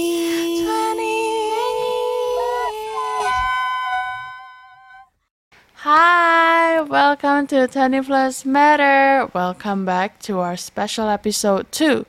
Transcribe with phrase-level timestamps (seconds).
[5.74, 9.30] Hi, welcome to 20 Plus Matter.
[9.32, 12.04] Welcome back to our special episode 2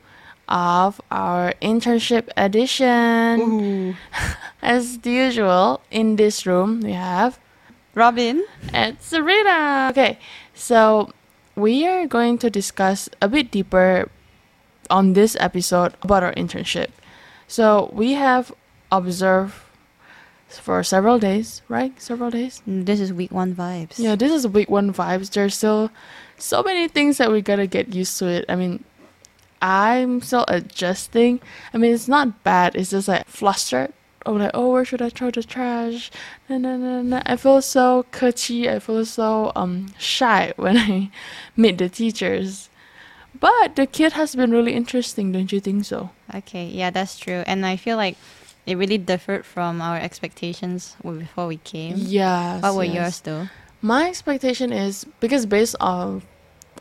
[0.49, 3.95] of our internship edition.
[4.63, 7.37] As usual, in this room we have
[7.93, 8.43] Robyn.
[8.73, 9.89] and Sabrina.
[9.91, 10.17] Okay,
[10.55, 11.11] so
[11.55, 14.09] we are going to discuss a bit deeper
[14.93, 16.89] on this episode about our internship.
[17.47, 18.53] So we have
[18.91, 19.55] observed
[20.47, 21.99] for several days, right?
[21.99, 22.61] Several days.
[22.67, 23.97] This is week one vibes.
[23.97, 25.31] Yeah, this is week one vibes.
[25.31, 25.89] There's still
[26.37, 28.45] so many things that we gotta get used to it.
[28.47, 28.83] I mean,
[29.63, 31.41] I'm still adjusting.
[31.73, 32.75] I mean, it's not bad.
[32.75, 33.91] It's just like flustered.
[34.27, 36.11] I'm like, oh, where should I throw the trash?
[36.47, 37.21] No, no.
[37.25, 38.69] I feel so cutchy.
[38.69, 41.09] I feel so um shy when I
[41.57, 42.69] meet the teachers.
[43.39, 46.11] But the kid has been really interesting, don't you think so?
[46.33, 47.43] Okay, yeah, that's true.
[47.47, 48.17] And I feel like
[48.65, 51.95] it really differed from our expectations before we came.
[51.97, 52.59] Yeah.
[52.59, 52.95] What were yes.
[52.95, 53.49] yours though?
[53.81, 56.21] My expectation is because based on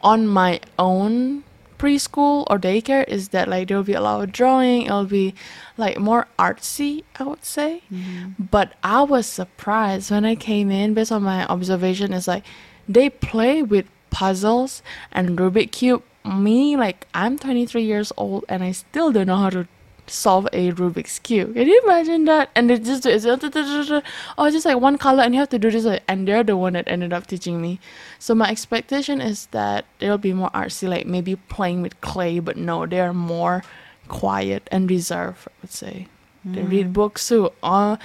[0.02, 1.44] on my own
[1.78, 4.82] preschool or daycare is that like there will be a lot of drawing.
[4.82, 5.34] It'll be
[5.76, 7.82] like more artsy, I would say.
[7.92, 8.44] Mm-hmm.
[8.50, 10.94] But I was surprised when I came in.
[10.94, 12.44] Based on my observation, is like
[12.88, 16.04] they play with puzzles and Rubik cube.
[16.24, 19.66] Me, like I'm 23 years old and I still don't know how to
[20.06, 21.54] solve a Rubik's cube.
[21.54, 22.50] Can you imagine that?
[22.54, 25.70] And they just do it's oh just like one color and you have to do
[25.70, 27.80] this and they're the one that ended up teaching me.
[28.18, 32.56] So my expectation is that they'll be more artsy, like maybe playing with clay, but
[32.56, 33.64] no, they're more
[34.08, 36.08] quiet and reserved, I would say.
[36.44, 36.92] They read mm.
[36.92, 37.52] books too.
[37.62, 37.98] On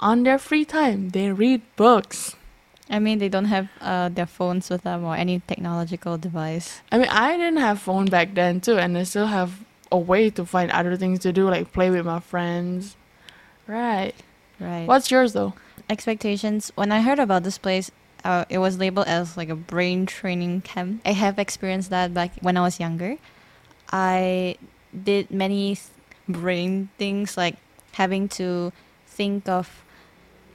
[0.00, 2.36] on their free time, they read books.
[2.90, 6.82] I mean, they don't have uh, their phones with them or any technological device.
[6.92, 10.28] I mean, I didn't have phone back then too, and I still have a way
[10.30, 12.96] to find other things to do, like play with my friends.
[13.66, 14.14] Right.
[14.60, 14.86] Right.
[14.86, 15.54] What's yours though?
[15.88, 16.72] expectations?
[16.74, 17.90] When I heard about this place,
[18.24, 21.02] uh, it was labeled as like a brain training camp.
[21.04, 23.16] I have experienced that back when I was younger.
[23.92, 24.56] I
[24.94, 25.78] did many
[26.28, 27.56] brain things like
[27.92, 28.72] having to
[29.06, 29.83] think of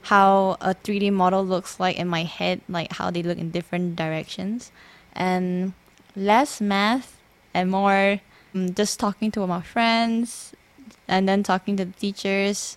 [0.02, 3.96] how a 3D model looks like in my head, like how they look in different
[3.96, 4.72] directions,
[5.12, 5.72] and
[6.16, 7.18] less math
[7.54, 8.20] and more
[8.54, 10.52] um, just talking to my friends
[11.08, 12.76] and then talking to the teachers.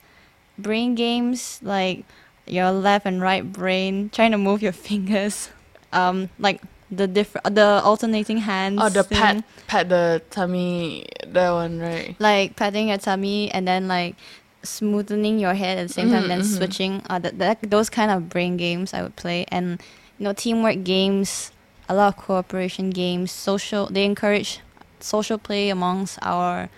[0.58, 2.06] Brain games like
[2.46, 5.50] your left and right brain trying to move your fingers,
[5.92, 8.80] um, like the different the alternating hands.
[8.82, 9.18] Oh, the thing.
[9.18, 12.16] pat, pat the tummy, that one, right?
[12.20, 14.16] like patting your tummy and then like
[14.64, 17.02] smoothing your head at the same time, Mhm, then switching.
[17.10, 19.82] Uh, that, that those kind of brain games I would play, and
[20.18, 21.52] you know teamwork games,
[21.90, 23.88] a lot of cooperation games, social.
[23.88, 24.60] They encourage
[25.00, 26.70] social play amongst our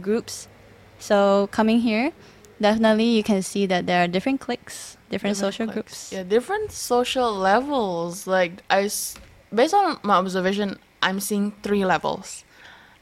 [0.00, 0.48] groups.
[0.98, 2.12] So coming here,
[2.60, 5.74] definitely you can see that there are different cliques, different, social cliques.
[5.74, 6.12] groups.
[6.12, 8.26] Yeah, different social levels.
[8.26, 9.16] Like I, s-
[9.52, 12.44] based on my observation, I'm seeing three levels,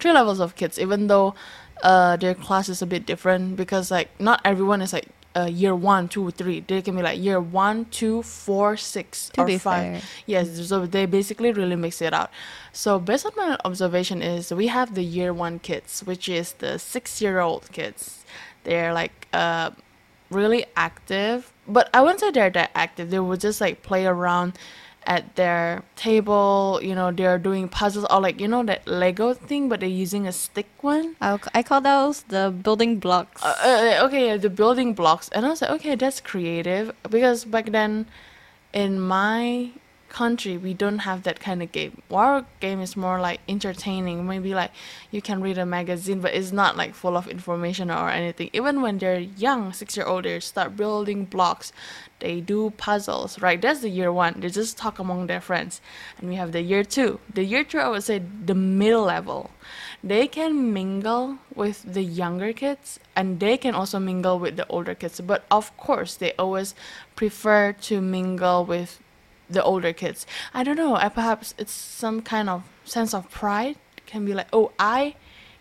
[0.00, 0.78] three levels of kids.
[0.80, 1.34] Even though,
[1.82, 5.74] uh, their class is a bit different because like not everyone is like uh, year
[5.74, 6.60] one, two, three.
[6.60, 9.60] They can be like year one, two, four, six, To or five.
[9.60, 12.30] fair, Yes, so they basically really mix it out.
[12.72, 16.78] So based on my observation is we have the year one kids, which is the
[16.78, 18.24] six year old kids.
[18.64, 19.70] They're like uh
[20.30, 23.10] really active, but I wouldn't say they're that active.
[23.10, 24.58] They would just like play around
[25.06, 26.80] at their table.
[26.82, 30.26] You know, they're doing puzzles or like you know that Lego thing, but they're using
[30.26, 31.16] a stick one.
[31.20, 33.42] I'll, I call those the building blocks.
[33.42, 37.44] Uh, uh, okay, yeah, the building blocks, and I was like, okay, that's creative because
[37.44, 38.06] back then,
[38.72, 39.70] in my
[40.12, 42.02] country, we don't have that kind of game.
[42.10, 44.26] Our game is more like entertaining.
[44.26, 44.70] Maybe like
[45.10, 48.50] you can read a magazine, but it's not like full of information or anything.
[48.52, 51.72] Even when they're young, six year old, they start building blocks.
[52.20, 53.60] They do puzzles, right?
[53.60, 54.40] That's the year one.
[54.40, 55.80] They just talk among their friends.
[56.18, 57.18] And we have the year two.
[57.34, 59.50] The year two, I would say the middle level.
[60.04, 64.94] They can mingle with the younger kids and they can also mingle with the older
[64.94, 65.20] kids.
[65.20, 66.74] But of course, they always
[67.16, 69.01] prefer to mingle with
[69.52, 70.26] the older kids.
[70.54, 70.94] I don't know.
[70.96, 73.76] I perhaps it's some kind of sense of pride.
[74.06, 75.14] Can be like, oh, I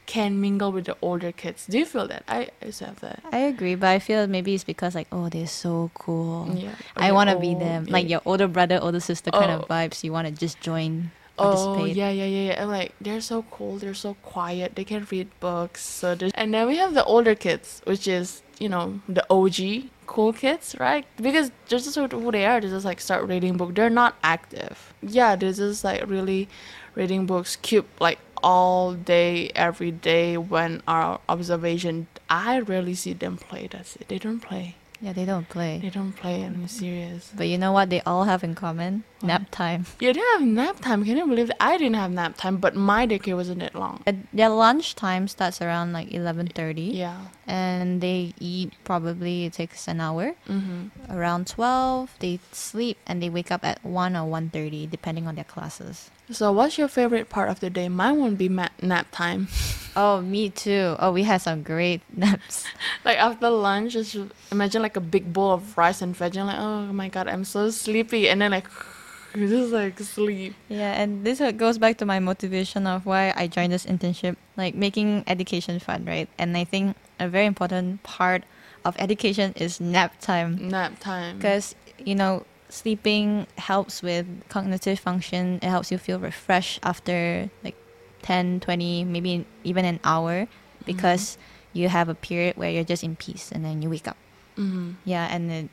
[0.08, 1.66] can mingle with the older kids.
[1.68, 2.24] Do you feel that?
[2.28, 3.24] I also have that.
[3.32, 6.50] I agree, but I feel maybe it's because like oh they're so cool.
[6.54, 6.76] Yeah.
[6.98, 9.62] I Okay, want to be them, yeah, like your older brother, older sister kind of
[9.62, 9.66] Oh.
[9.72, 10.04] vibes.
[10.04, 11.96] You want to just join, Oh participate.
[11.96, 12.62] yeah, yeah, yeah, yeah.
[12.62, 13.78] And like they're so cool.
[13.78, 14.76] They're so quiet.
[14.76, 15.82] They can read books.
[15.86, 20.34] So and then we have the older kids, which is you know the OG cool
[20.34, 21.06] kids, right?
[21.16, 22.60] Because just who they are.
[22.60, 23.76] They just like start reading book.
[23.76, 24.94] They're not active.
[25.02, 26.50] Yeah, they're just like really
[26.96, 27.56] reading books.
[27.56, 33.70] cute like all day, every day when our observation, I rarely see them play.
[33.72, 34.10] That's it.
[34.10, 34.76] They don't play.
[35.02, 35.80] Yeah, they don't play.
[35.82, 37.32] They don't play, I'm serious.
[37.36, 39.04] But you know what they all have in common?
[39.20, 39.28] What?
[39.28, 39.88] Nap time.
[40.00, 41.04] You Yeah, they have nap time.
[41.04, 41.58] Can you believe that?
[41.60, 44.04] I didn't have nap time, but my daycare wasn't that long.
[44.06, 47.18] Uh, Their lunch time starts around like 11:30 Yeah.
[47.48, 50.36] and they eat probably it takes an hour.
[50.48, 51.12] Mm-hmm.
[51.12, 55.50] Around 12 they sleep and they wake up at 1 or 1:30 depending on their
[55.50, 56.12] classes.
[56.30, 57.90] So, what's your favorite part of the day?
[57.90, 59.48] Mine would be ma- nap time.
[59.96, 60.96] Oh, me too.
[61.00, 62.66] Oh, we had some great naps.
[63.04, 64.16] like after lunch, just
[64.52, 66.36] imagine like a big bowl of rice and veg.
[66.38, 68.30] And like, oh my god, I'm so sleepy.
[68.30, 68.68] And then like,
[69.36, 70.56] you just like sleep.
[70.70, 74.76] Yeah, and this goes back to my motivation of why I joined this internship, like
[74.76, 76.30] making education fun, right?
[76.38, 78.44] And I think a very important part
[78.84, 81.38] of education is nap time Nap time.
[81.38, 85.60] because you know sleeping helps with cognitive function.
[85.62, 87.76] It helps you feel refreshed after like
[88.22, 90.48] 10, 20, maybe even an hour
[90.86, 91.38] because
[91.74, 94.18] you have a period where you're just in peace and then you wake up.
[94.58, 94.92] Mm-hmm.
[95.06, 95.70] Yeah, and it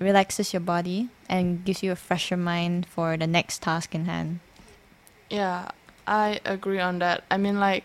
[0.00, 4.40] relaxes your body and gives you a fresher mind for the next task in hand.
[5.30, 5.70] Yeah,
[6.06, 7.24] I agree on that.
[7.30, 7.84] I mean, like,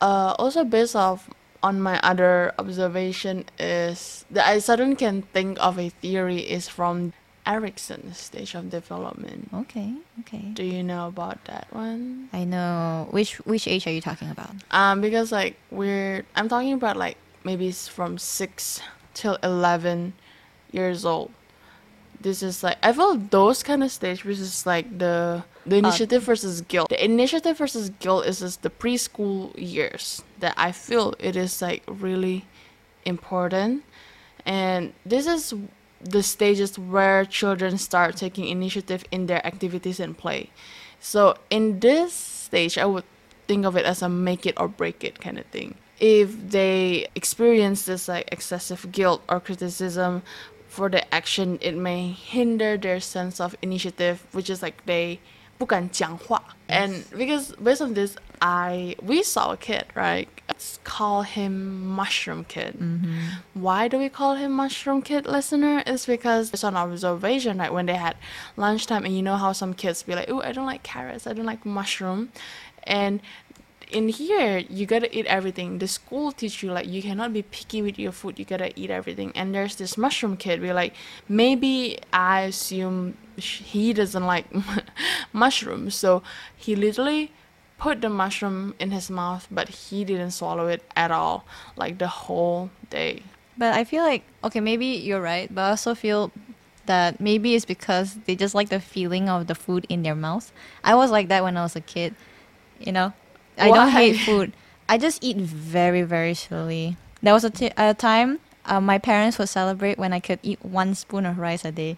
[0.00, 1.28] uh, also based off
[1.62, 7.12] on my other observation is that I suddenly can think of a theory is from
[7.46, 9.50] Erikson's stage of development.
[9.52, 10.50] Okay, okay.
[10.52, 12.28] Do you know about that one?
[12.32, 13.08] I know.
[13.10, 14.50] Which which age are you talking about?
[14.70, 18.80] Um, because like we're I'm talking about like maybe it's from six
[19.14, 20.12] till eleven
[20.70, 21.30] years old.
[22.20, 26.22] This is like I feel those kind of stage, which is like the the initiative
[26.22, 26.90] versus guilt.
[26.90, 31.82] The initiative versus guilt is just the preschool years that I feel it is like
[31.88, 32.44] really
[33.04, 33.82] important,
[34.46, 35.54] and this is
[36.01, 40.49] the stages where children start taking initiative in their activities and play.
[40.99, 43.03] So in this stage, I would
[43.47, 45.75] think of it as a make it or break it kind of thing.
[45.99, 50.21] If they experience this like excessive guilt or criticism
[50.67, 55.19] for the action, it may hinder their sense of initiative, which is like they
[55.57, 56.55] 不敢讲话.
[56.67, 60.27] And because based on this, I we saw a kid, right?
[60.52, 62.74] Let's call him Mushroom Kid.
[62.78, 63.18] Mm-hmm.
[63.54, 65.82] Why do we call him Mushroom Kid, listener?
[65.86, 67.72] It's because it's on observation, right?
[67.72, 68.16] When they had
[68.58, 71.26] lunchtime, and you know how some kids be like, "Oh, I don't like carrots.
[71.26, 72.32] I don't like mushroom,"
[72.82, 73.22] and
[73.90, 77.82] in here you gotta eat everything the school teach you like you cannot be picky
[77.82, 80.94] with your food you gotta eat everything and there's this mushroom kid we're like
[81.28, 84.46] maybe i assume he doesn't like
[85.32, 86.22] mushrooms so
[86.56, 87.30] he literally
[87.82, 91.44] put the mushroom in his mouth but he didn't swallow it at all
[91.76, 93.22] like the whole day
[93.58, 96.30] But I feel like okay, maybe you're right, but I also feel
[96.86, 100.46] that maybe it's because they just like the feeling of the food in their mouth.
[100.82, 102.14] I was like that when I was a kid.
[102.80, 103.08] You know,
[103.58, 104.48] I don't hate food.
[104.88, 106.96] I just eat very very slowly.
[107.22, 110.94] There was a a time uh, my parents would celebrate when I could eat one
[110.94, 111.96] spoon of rice a day.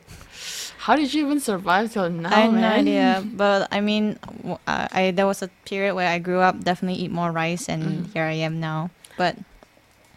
[0.79, 4.19] how did you even survive till now I have no idea, but I mean,
[4.67, 7.83] uh, I there was a period where I grew up, definitely eat more rice, and
[8.07, 8.13] Mm.
[8.13, 8.91] here I am now.
[9.17, 9.37] But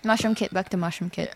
[0.04, 1.30] mushroom kid, back to mushroom kid.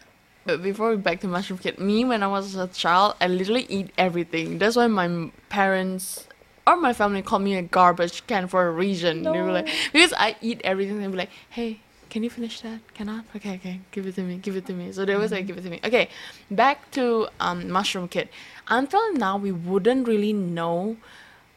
[0.45, 3.67] But before we back to mushroom kid, me when I was a child, I literally
[3.69, 4.57] eat everything.
[4.57, 6.27] That's why my parents
[6.65, 9.23] or my family called me a garbage can for a reason.
[9.23, 10.99] They were like, because I eat everything.
[10.99, 11.79] They were like, hey,
[12.11, 12.79] can you finish that?
[12.93, 13.23] Cannot?
[13.35, 14.91] Okay, okay, give it to me, give it to me.
[14.91, 15.79] So they always like, give it to me.
[15.83, 16.09] Okay,
[16.51, 18.27] back to um, mushroom kid.
[18.67, 20.97] Until now, we wouldn't really know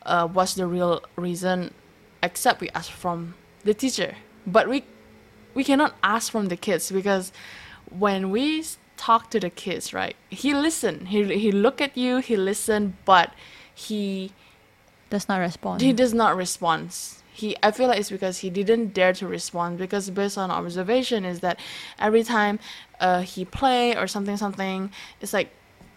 [0.07, 1.73] uh, what's the real reason,
[2.23, 4.15] except we ask from the teacher.
[4.47, 4.85] But we
[5.55, 7.33] we cannot ask from the kids because
[7.91, 8.65] when we
[8.97, 10.15] talk to the kids, right?
[10.31, 11.07] He listen.
[11.07, 12.19] He he look at you.
[12.19, 13.33] He listen, but
[13.75, 14.31] he
[15.11, 15.81] Does not respond.
[15.81, 16.95] he does not respond.
[17.35, 21.25] He I feel like it's because he didn't dare to respond because based on observation
[21.25, 21.59] is that
[21.99, 22.61] every time
[23.01, 25.51] uh, he play or something something, it's like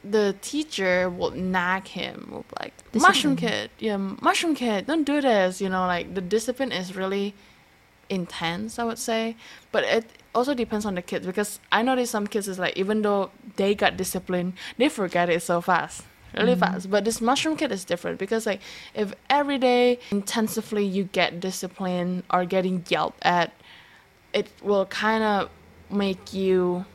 [0.04, 5.60] the teacher will nag him will like mushroom kid yeah mushroom kid don't do this
[5.60, 7.34] you know like the discipline is really
[8.10, 9.36] intense i would say.
[9.72, 13.02] But it also depends on the kids because i noticed some kids is like even
[13.02, 16.04] though they got discipline they forget it so fast
[16.36, 16.60] really mm.
[16.60, 18.62] fast but this mushroom kid is different because like
[18.94, 23.54] if every day intensively you get discipline or getting yelled at
[24.34, 25.50] it will kind of
[25.90, 26.86] make you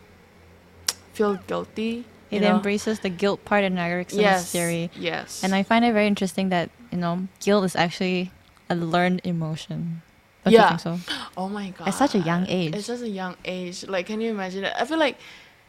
[1.12, 2.56] feel guilty it know?
[2.56, 4.90] embraces the guilt part in Erikson's yes theory.
[4.96, 8.30] yes And I find it very interesting that, you know, guilt is actually
[8.70, 10.00] a learned emotion.
[10.42, 10.62] Don't Yeah.
[10.62, 10.98] you think so?
[11.36, 11.88] Oh my god.
[11.88, 12.74] At such a young age.
[12.74, 13.84] It's just a young age.
[13.86, 14.72] Like can you imagine it?
[14.74, 15.18] I feel like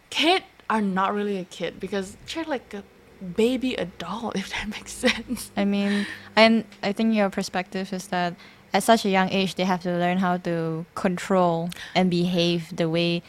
[0.09, 2.83] kids are not really a kid because they're like a
[3.23, 5.51] baby adult if that makes sense.
[5.55, 8.35] I mean, and I think your perspective is that
[8.73, 12.89] at such a young age, they have to learn how to control and behave the
[12.89, 13.21] way,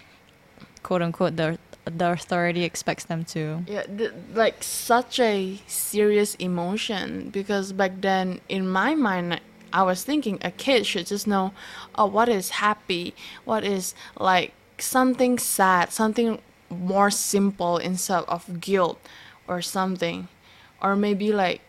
[0.83, 3.63] quote unquote, the the authority expects them to.
[3.67, 10.03] Yeah, th- like such a serious emotion because back then in my mind I was
[10.03, 11.53] thinking a kid should just know
[11.95, 18.99] oh what is happy, what is like something sad, something more simple instead of guilt
[19.48, 20.28] or something
[20.82, 21.62] or maybe like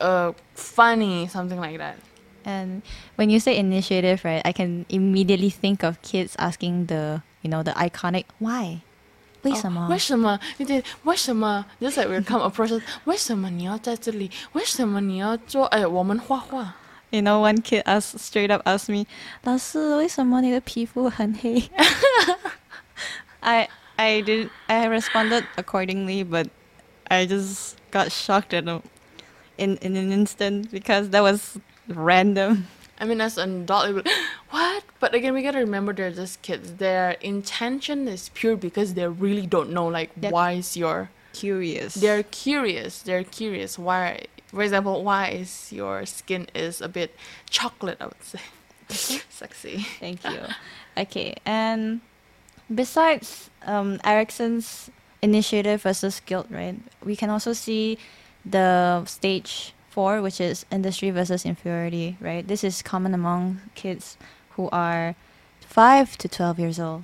[0.00, 1.96] uh funny something like that.
[2.44, 2.82] And
[3.16, 7.64] when you say initiative, right, I can immediately think of kids asking the, you know,
[7.64, 8.82] the iconic why.
[9.42, 9.88] 为什么？
[9.88, 10.38] 为什么？
[10.58, 11.64] 你得为什么？
[11.80, 14.30] Just like we come approach，为什么你要在这里？
[14.52, 15.66] 为什么你要做？
[15.66, 16.74] 哎，我们画画。
[17.10, 19.06] You know, one kid asked straight up asked me,
[19.42, 21.70] 老师，为什么你的皮肤很黑？
[23.40, 26.48] I I did I responded accordingly, but
[27.11, 28.81] I just got shocked in a,
[29.57, 32.67] in in an instant because that was random.
[33.01, 34.07] I mean, as an adult, would,
[34.51, 34.83] what?
[35.01, 36.75] But again, we gotta remember they're just kids.
[36.75, 41.09] Their intention is pure because they really don't know, like, why is your.
[41.33, 41.95] Curious.
[41.95, 43.01] They're curious.
[43.01, 43.79] They're curious.
[43.79, 47.15] Why, for example, why is your skin is a bit
[47.49, 47.97] chocolate?
[47.99, 48.39] I would say,
[49.29, 49.85] sexy.
[49.99, 50.39] Thank you.
[50.97, 52.01] Okay, and
[52.73, 54.89] besides um, Erikson's
[55.21, 56.75] initiative versus guilt, right?
[57.03, 57.97] We can also see
[58.45, 62.47] the stage four, which is industry versus inferiority, right?
[62.47, 64.17] This is common among kids
[64.51, 65.15] who are
[65.59, 67.03] five to twelve years old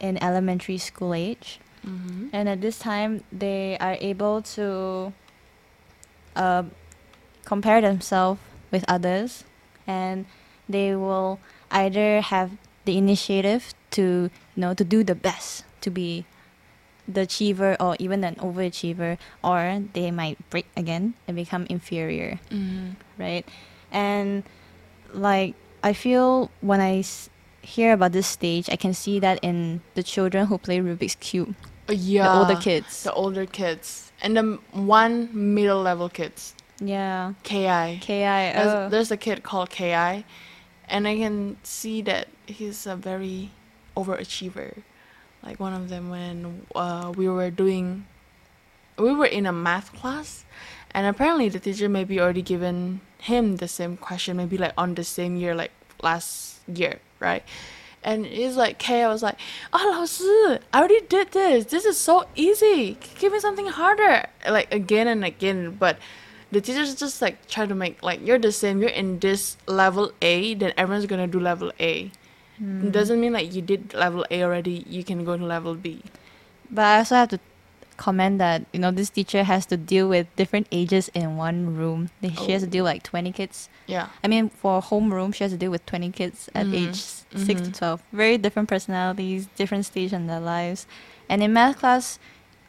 [0.00, 1.60] in elementary school age.
[1.86, 2.28] Mm-hmm.
[2.32, 5.12] And at this time, they are able to
[6.36, 6.62] uh,
[7.44, 8.40] compare themselves
[8.70, 9.44] with others,
[9.86, 10.26] and
[10.68, 11.38] they will
[11.70, 12.52] either have
[12.84, 16.24] the initiative to you know to do the best, to be
[17.08, 22.90] the achiever or even an overachiever, or they might break again and become inferior, Mm-hmm.
[23.18, 23.46] right?
[23.90, 24.44] And
[25.12, 27.28] like I feel when I s-
[27.62, 31.54] hear about this stage, I can see that in the children who play Rubik's cube
[31.88, 32.24] Yeah.
[32.24, 33.02] the older kids.
[33.02, 34.12] The older kids.
[34.22, 36.54] And the one middle level kids.
[36.80, 37.34] Yeah.
[37.42, 37.98] KI.
[38.00, 38.22] Ki.
[38.22, 38.88] There's, Oh.
[38.88, 39.90] there's a kid called Ki,
[40.88, 43.50] and I can see that he's a very
[43.96, 44.82] overachiever.
[45.42, 48.06] Like one of them when uh, we were doing,
[48.96, 50.44] we were in a math class,
[50.92, 55.04] and apparently the teacher maybe already given him the same question, maybe like on the
[55.04, 55.72] same year, like
[56.02, 57.42] last year, right?
[58.04, 59.38] And he's like, K, I was like,
[59.72, 61.66] oh, 老师, I already did this.
[61.66, 62.98] This is so easy.
[63.18, 64.26] Give me something harder.
[64.48, 65.76] Like again and again.
[65.78, 65.98] But
[66.50, 68.80] the teachers just like try to make like you're the same.
[68.80, 72.10] You're in this level A, then everyone's gonna do level A.
[72.62, 72.86] Hmm.
[72.86, 74.86] It doesn't mean like you did level A already.
[74.88, 76.02] You can go to level B.
[76.70, 77.40] But I also have to
[77.98, 82.08] comment that you know this teacher has to deal with different ages in one room.
[82.22, 82.70] She has to Oh.
[82.70, 83.68] deal like twenty kids.
[83.86, 84.08] Yeah.
[84.22, 86.74] I mean, for a homeroom, she has to deal with twenty kids at Mhm.
[86.88, 86.96] age
[87.34, 87.78] six to Mhm.
[87.78, 87.98] twelve.
[88.12, 90.86] Very different personalities, different stage in their lives,
[91.28, 92.18] and in math class,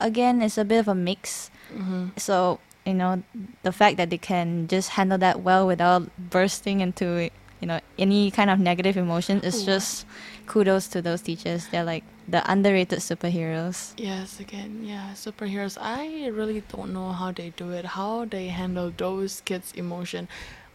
[0.01, 1.49] again, it's a bit of a mix.
[1.73, 2.17] Mm-hmm.
[2.17, 3.23] So you know,
[3.63, 7.29] the fact that they can just handle that well without bursting into
[7.63, 9.65] you know any kind of negative emotion is Ooh.
[9.71, 10.05] just
[10.47, 11.67] kudos to those teachers.
[11.71, 13.93] They're like the underrated superheroes.
[13.95, 15.77] Yes, again, yeah, superheroes.
[15.79, 20.27] I really don't know how they do it, how they handle those kids' emotion.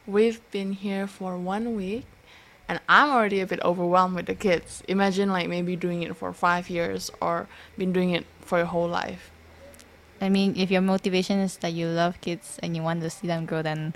[0.07, 2.07] We've been here for one week,
[2.67, 4.83] and I'm already a bit overwhelmed with the kids.
[4.89, 8.89] Imagine like maybe doing it for five years or been doing it for your whole
[8.89, 9.31] life.
[10.23, 13.27] I mean, if your motivation is that you love kids and you want to see
[13.27, 13.95] them grow, then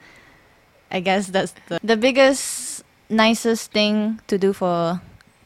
[0.93, 2.82] I guess that's the, the biggest,
[3.12, 5.00] nicest thing to do for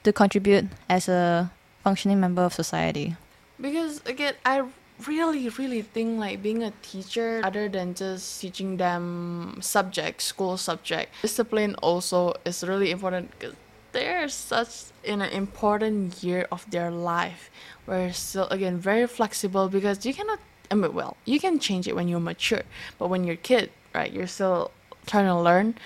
[0.04, 1.50] to contribute as a
[1.82, 3.16] functioning member of society.
[3.60, 4.62] Because again, I
[5.06, 11.12] really, really think like being a teacher, other than just teaching them subject, school subject,
[11.22, 13.56] discipline also is really important because
[13.92, 17.50] they're such in an important year of their life.
[17.86, 20.38] We're still again very flexible because you cannot.
[20.70, 22.62] I mean, well, you can change it when you're mature,
[22.98, 24.12] but when you're kid, right?
[24.12, 24.70] You're still
[25.06, 25.78] trying to learn.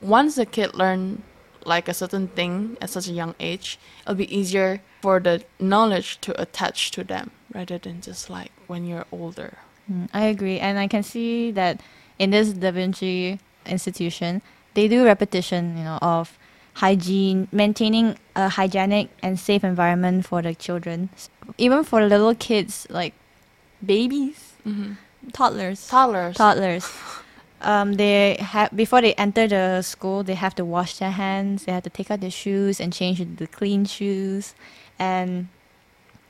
[0.00, 1.22] Once a kid learn
[1.64, 6.20] like a certain thing at such a young age, it'll be easier for the knowledge
[6.20, 9.58] to attach to them rather than just like when you're older.
[9.90, 11.80] Mm, I agree, and I can see that
[12.18, 14.42] in this Da Vinci institution,
[14.74, 16.38] they do repetition, you know, of
[16.74, 21.08] hygiene, maintaining a hygienic and safe environment for the children,
[21.58, 23.14] even for little kids like
[23.84, 24.94] babies, Mm-hmm.
[25.32, 26.36] toddlers, Toddlers.
[26.36, 26.90] toddlers.
[27.66, 31.64] Um, they have before they enter the school, they have to wash their hands.
[31.64, 34.54] They have to take out their shoes and change into the clean shoes,
[35.00, 35.48] and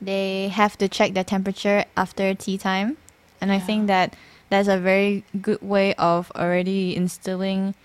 [0.01, 2.97] they have to check their temperature after tea time.
[3.39, 4.15] And I think that
[4.49, 7.75] that's a very good way of already instilling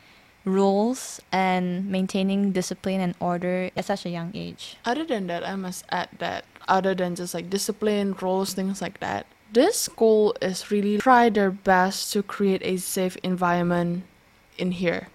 [0.47, 4.79] rules and maintaining discipline and order at such a young age.
[4.87, 9.01] Other than that, I must add that other than just like discipline, rules, things like
[9.01, 14.05] that, this school is really try their best to create a safe environment
[14.59, 15.09] in here.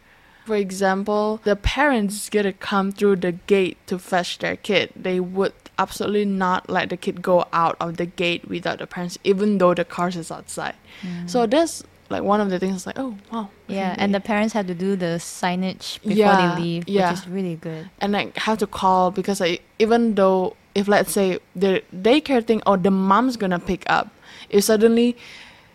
[0.45, 4.91] For example, the parents get to come through the gate to fetch their kid.
[4.95, 9.17] They would absolutely not let the kid go out of the gate without the parents,
[9.25, 10.75] even though the cars is outside.
[11.01, 11.29] Mm.
[11.29, 12.85] So that's like one of the things.
[12.87, 13.49] Like, oh wow.
[13.67, 17.11] Yeah, and the parents have to do the signage before Yeah, they leave, yeah.
[17.11, 17.89] which is really good.
[17.99, 22.61] and like have to call because like even though if let's say the daycare thing
[22.65, 24.07] or the mom's gonna pick up,
[24.49, 25.15] if suddenly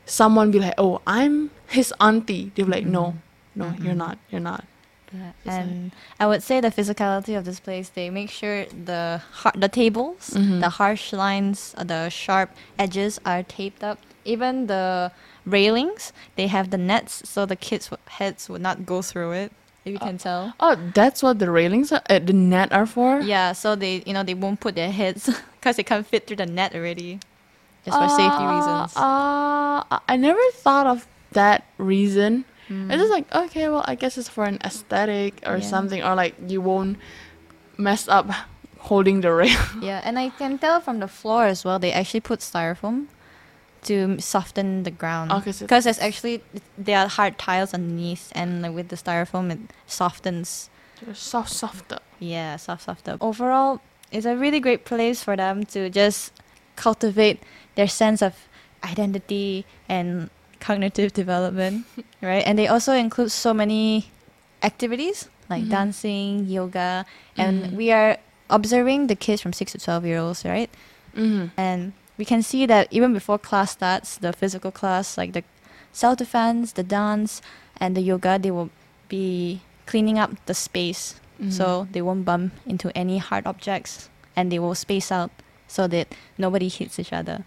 [0.07, 3.15] someone be like, oh, I'm his auntie, they're like, no,
[3.55, 3.97] no, you're Mhm.
[4.05, 4.65] not, you're not.
[5.13, 5.33] Yeah.
[5.45, 9.69] And I would say the physicality of this place, they make sure the har- the
[9.69, 10.61] tables, Mhm.
[10.61, 13.99] the harsh lines, uh, the sharp edges are taped up.
[14.25, 15.13] Even the
[15.45, 19.53] railings, they have the nets so the kids' w- heads would not go through it.
[19.85, 20.55] If you Uh, can tell.
[20.61, 23.21] Oh, that's what the railings, are, uh, the net are for.
[23.21, 25.27] Yeah, so they you know they won't put their heads
[25.61, 27.19] because they can't fit through the net already,
[27.85, 28.97] just for safety Uh, reasons.
[28.97, 32.45] Uh, I never thought of that reason.
[32.69, 32.91] Mm.
[32.91, 35.67] It's just like okay, well, I guess it's for an aesthetic or Yeah.
[35.67, 36.97] something, or like you won't
[37.77, 38.27] mess up
[38.79, 39.59] holding the rail.
[39.83, 41.79] Yeah, and I can tell from the floor as well.
[41.79, 43.07] They actually put styrofoam
[43.85, 45.33] to soften the ground.
[45.33, 46.43] Okay, so Because it's actually
[46.79, 50.71] there are hard tiles underneath, and like, with the styrofoam, it softens.
[51.15, 51.99] Soft, softer.
[52.21, 53.17] Yeah, soft, softer.
[53.21, 53.81] Overall,
[54.13, 56.31] it's a really great place for them to just
[56.77, 57.43] cultivate
[57.75, 58.35] their sense of
[58.85, 61.87] identity and cognitive development,
[62.23, 62.43] right?
[62.47, 64.11] And they also include so many
[64.63, 65.71] activities like Mhm.
[65.71, 67.05] dancing, yoga,
[67.37, 67.73] and Mhm.
[67.73, 68.17] we are
[68.51, 70.71] observing the kids from six to twelve year olds, right?
[71.17, 71.47] Mm-hmm.
[71.57, 75.43] And we can see that even before class starts, the physical class, like the
[75.93, 77.43] self defense, the dance,
[77.81, 78.71] and the yoga, they will
[79.09, 81.51] be cleaning up the space Mm-hmm.
[81.51, 85.31] so they won't bump into any hard objects and they will space out
[85.67, 86.07] so that
[86.39, 87.43] nobody hits each other.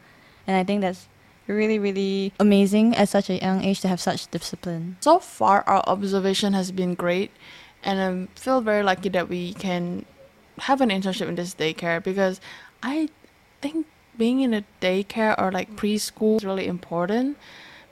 [0.48, 1.08] And I think that's
[1.48, 4.98] really, really amazing at such a young age to have such discipline.
[5.00, 7.32] so far our observation has been great
[7.84, 10.04] and i feel very lucky that we can
[10.60, 12.42] have an internship in this daycare because
[12.82, 13.08] i
[13.62, 13.86] think
[14.18, 17.38] being in a daycare or like preschool is really important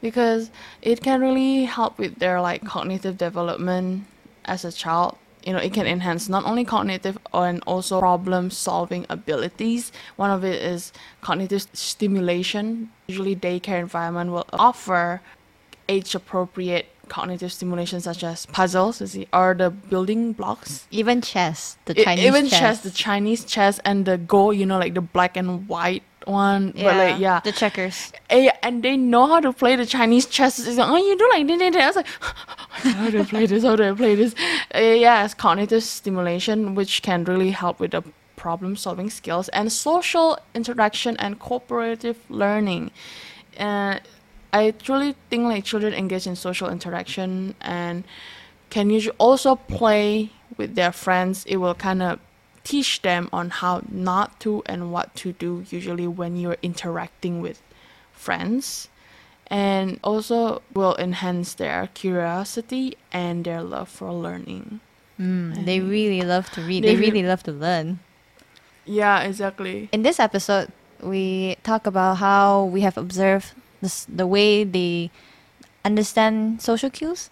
[0.01, 0.49] because
[0.81, 4.05] it can really help with their like cognitive development
[4.45, 9.05] as a child you know it can enhance not only cognitive and also problem solving
[9.09, 9.91] abilities.
[10.15, 12.91] One of it is cognitive stimulation.
[13.07, 15.21] Usually daycare environment will offer
[15.89, 20.87] age appropriate cognitive stimulation such as puzzles you see, or the building blocks.
[20.91, 22.59] Even chess, the Chinese even chess.
[22.59, 22.79] chess.
[22.81, 26.95] the chinese chess and the go you know like the black and white one but
[26.95, 28.11] like yeah The checkers.
[28.29, 30.59] Eh, and they know how to play the Chinese chess.
[30.59, 31.83] It's like, oh, you do like this, this, this.
[31.83, 32.07] I was like,
[32.95, 33.63] how do I play this?
[33.63, 34.35] How do I play this?
[34.73, 38.03] Uh, yeah, it's cognitive stimulation, which can really help with the
[38.35, 42.91] problem solving skills and social interaction and cooperative learning.
[43.59, 43.99] Uh,
[44.51, 48.03] I truly think like children engage in social interaction and
[48.69, 51.45] can usually also play with their friends.
[51.45, 52.19] It will kind of
[52.63, 57.61] teach them on how not to and what to do usually when you're interacting with
[58.13, 58.87] friends
[59.47, 64.79] and also will enhance their curiosity and their love for learning
[65.19, 66.83] Mm, they really love to read.
[66.83, 67.99] they They re- really love to learn.
[68.85, 70.71] yeah exactly In this episode,
[71.03, 75.11] we talk about how we have observed this, the way they
[75.85, 77.29] understand social cues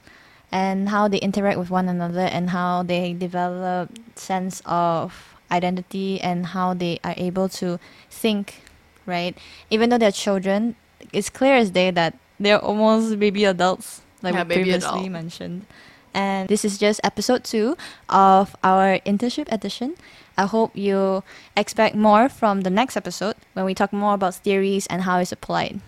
[0.51, 6.47] and how they interact with one another and how they develop sense of identity and
[6.47, 8.61] how they are able to think,
[9.05, 9.37] right?
[9.69, 10.75] Even though they're children,
[11.13, 15.11] it's clear as day that they're almost baby adults, like Yeah, we previously adult.
[15.11, 15.65] mentioned.
[16.13, 17.77] And this is just episode two
[18.09, 19.95] of our internship edition.
[20.37, 21.23] I hope you
[21.55, 25.31] expect more from the next episode when we talk more about theories and how it's
[25.31, 25.79] applied.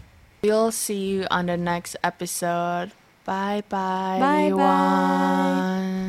[0.43, 2.91] we'll see you on the next episode
[3.25, 6.03] 拜拜晚安。